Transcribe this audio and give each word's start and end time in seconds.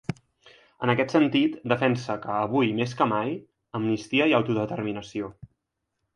En 0.85 0.91
aquest 0.93 1.11
sentit, 1.15 1.59
defensa 1.73 2.15
que 2.23 2.31
“avui 2.37 2.73
més 2.81 2.97
que 3.03 3.09
mai; 3.13 3.37
amnistia 3.83 4.31
i 4.33 4.35
autodeterminació”. 4.41 5.33